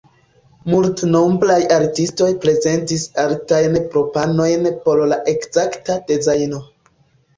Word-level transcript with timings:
Multnombraj 0.69 1.57
artistoj 1.75 2.29
prezentis 2.45 3.05
artajn 3.27 3.77
proponojn 3.93 4.67
por 4.87 5.05
la 5.13 5.21
ekzakta 5.37 5.99
dezajno. 6.11 6.63